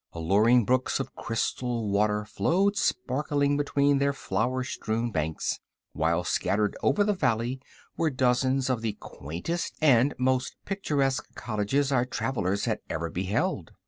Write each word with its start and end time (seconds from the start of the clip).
Alluring 0.13 0.65
brooks 0.65 0.99
of 0.99 1.13
crystal 1.13 1.87
water 1.91 2.25
flowed 2.25 2.75
sparkling 2.75 3.55
between 3.55 3.99
their 3.99 4.13
flower 4.13 4.63
strewn 4.63 5.11
banks, 5.11 5.59
while 5.93 6.23
scattered 6.23 6.75
over 6.81 7.03
the 7.03 7.13
valley 7.13 7.61
were 7.97 8.09
dozens 8.09 8.67
of 8.67 8.81
the 8.81 8.93
quaintest 8.99 9.75
and 9.79 10.15
most 10.17 10.55
picturesque 10.65 11.35
cottages 11.35 11.91
our 11.91 12.05
travelers 12.05 12.65
had 12.65 12.79
ever 12.89 13.11
beheld. 13.11 13.73